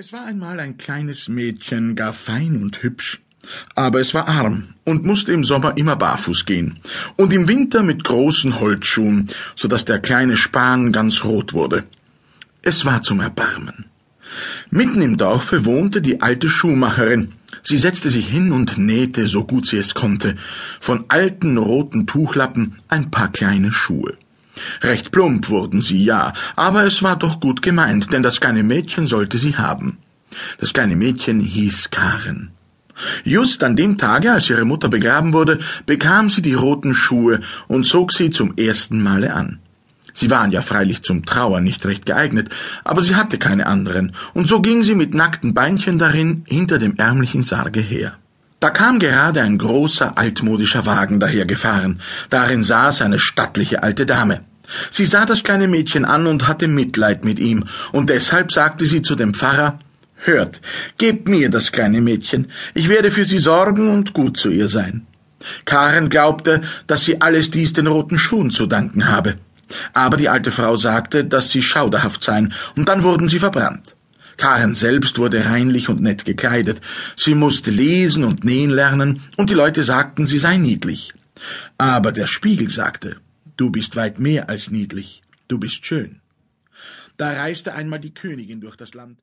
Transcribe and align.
Es 0.00 0.14
war 0.14 0.24
einmal 0.24 0.58
ein 0.60 0.78
kleines 0.78 1.28
Mädchen, 1.28 1.94
gar 1.94 2.14
fein 2.14 2.56
und 2.62 2.82
hübsch, 2.82 3.20
aber 3.74 4.00
es 4.00 4.14
war 4.14 4.28
arm 4.28 4.72
und 4.84 5.04
musste 5.04 5.30
im 5.32 5.44
Sommer 5.44 5.76
immer 5.76 5.94
barfuß 5.94 6.46
gehen 6.46 6.72
und 7.16 7.34
im 7.34 7.48
Winter 7.48 7.82
mit 7.82 8.02
großen 8.02 8.60
Holzschuhen, 8.60 9.26
so 9.56 9.68
dass 9.68 9.84
der 9.84 9.98
kleine 9.98 10.38
Span 10.38 10.90
ganz 10.90 11.22
rot 11.24 11.52
wurde. 11.52 11.84
Es 12.62 12.86
war 12.86 13.02
zum 13.02 13.20
Erbarmen. 13.20 13.84
Mitten 14.70 15.02
im 15.02 15.18
Dorfe 15.18 15.66
wohnte 15.66 16.00
die 16.00 16.22
alte 16.22 16.48
Schuhmacherin. 16.48 17.32
Sie 17.62 17.76
setzte 17.76 18.08
sich 18.08 18.26
hin 18.26 18.52
und 18.52 18.78
nähte, 18.78 19.28
so 19.28 19.44
gut 19.44 19.66
sie 19.66 19.76
es 19.76 19.92
konnte, 19.92 20.34
von 20.80 21.04
alten 21.08 21.58
roten 21.58 22.06
Tuchlappen 22.06 22.76
ein 22.88 23.10
paar 23.10 23.30
kleine 23.30 23.70
Schuhe. 23.70 24.16
Recht 24.82 25.10
plump 25.10 25.48
wurden 25.48 25.80
sie, 25.80 26.02
ja, 26.04 26.32
aber 26.56 26.84
es 26.84 27.02
war 27.02 27.16
doch 27.16 27.40
gut 27.40 27.62
gemeint, 27.62 28.12
denn 28.12 28.22
das 28.22 28.40
kleine 28.40 28.62
Mädchen 28.62 29.06
sollte 29.06 29.38
sie 29.38 29.56
haben. 29.56 29.98
Das 30.58 30.72
kleine 30.72 30.96
Mädchen 30.96 31.40
hieß 31.40 31.90
Karen. 31.90 32.52
Just 33.24 33.62
an 33.62 33.76
dem 33.76 33.98
Tage, 33.98 34.32
als 34.32 34.50
ihre 34.50 34.64
Mutter 34.64 34.88
begraben 34.88 35.32
wurde, 35.32 35.58
bekam 35.86 36.28
sie 36.28 36.42
die 36.42 36.54
roten 36.54 36.94
Schuhe 36.94 37.40
und 37.66 37.86
zog 37.86 38.12
sie 38.12 38.30
zum 38.30 38.54
ersten 38.56 39.02
Male 39.02 39.32
an. 39.32 39.58
Sie 40.12 40.30
waren 40.30 40.50
ja 40.50 40.60
freilich 40.60 41.02
zum 41.02 41.24
Trauern 41.24 41.64
nicht 41.64 41.86
recht 41.86 42.04
geeignet, 42.04 42.48
aber 42.84 43.00
sie 43.00 43.14
hatte 43.14 43.38
keine 43.38 43.66
anderen, 43.66 44.12
und 44.34 44.48
so 44.48 44.60
ging 44.60 44.84
sie 44.84 44.94
mit 44.94 45.14
nackten 45.14 45.54
Beinchen 45.54 45.98
darin 45.98 46.44
hinter 46.48 46.78
dem 46.78 46.96
ärmlichen 46.96 47.42
Sarge 47.42 47.80
her. 47.80 48.14
Da 48.58 48.68
kam 48.68 48.98
gerade 48.98 49.40
ein 49.40 49.56
großer 49.56 50.18
altmodischer 50.18 50.84
Wagen 50.84 51.20
dahergefahren, 51.20 52.00
darin 52.28 52.62
saß 52.62 53.00
eine 53.02 53.18
stattliche 53.18 53.82
alte 53.82 54.04
Dame. 54.04 54.40
Sie 54.90 55.06
sah 55.06 55.26
das 55.26 55.42
kleine 55.42 55.68
Mädchen 55.68 56.04
an 56.04 56.26
und 56.26 56.48
hatte 56.48 56.68
Mitleid 56.68 57.24
mit 57.24 57.38
ihm, 57.38 57.64
und 57.92 58.10
deshalb 58.10 58.52
sagte 58.52 58.84
sie 58.86 59.02
zu 59.02 59.14
dem 59.14 59.34
Pfarrer 59.34 59.78
Hört, 60.22 60.60
gebt 60.98 61.28
mir 61.28 61.48
das 61.48 61.72
kleine 61.72 62.02
Mädchen, 62.02 62.48
ich 62.74 62.88
werde 62.90 63.10
für 63.10 63.24
sie 63.24 63.38
sorgen 63.38 63.88
und 63.90 64.12
gut 64.12 64.36
zu 64.36 64.50
ihr 64.50 64.68
sein. 64.68 65.06
Karen 65.64 66.10
glaubte, 66.10 66.60
dass 66.86 67.04
sie 67.04 67.22
alles 67.22 67.50
dies 67.50 67.72
den 67.72 67.86
roten 67.86 68.18
Schuhen 68.18 68.50
zu 68.50 68.66
danken 68.66 69.08
habe. 69.08 69.36
Aber 69.94 70.18
die 70.18 70.28
alte 70.28 70.50
Frau 70.50 70.76
sagte, 70.76 71.24
dass 71.24 71.50
sie 71.50 71.62
schauderhaft 71.62 72.22
seien, 72.22 72.52
und 72.76 72.88
dann 72.88 73.02
wurden 73.02 73.28
sie 73.28 73.38
verbrannt. 73.38 73.96
Karen 74.36 74.74
selbst 74.74 75.18
wurde 75.18 75.44
reinlich 75.44 75.88
und 75.88 76.00
nett 76.00 76.24
gekleidet. 76.24 76.80
Sie 77.16 77.34
musste 77.34 77.70
lesen 77.70 78.24
und 78.24 78.44
nähen 78.44 78.70
lernen, 78.70 79.22
und 79.36 79.48
die 79.48 79.54
Leute 79.54 79.84
sagten, 79.84 80.26
sie 80.26 80.38
sei 80.38 80.56
niedlich. 80.56 81.14
Aber 81.78 82.12
der 82.12 82.26
Spiegel 82.26 82.70
sagte, 82.70 83.16
Du 83.60 83.68
bist 83.68 83.94
weit 83.94 84.18
mehr 84.18 84.48
als 84.48 84.70
niedlich, 84.70 85.20
du 85.48 85.58
bist 85.58 85.84
schön. 85.84 86.22
Da 87.18 87.30
reiste 87.30 87.74
einmal 87.74 88.00
die 88.00 88.14
Königin 88.14 88.62
durch 88.62 88.74
das 88.74 88.94
Land 88.94 89.20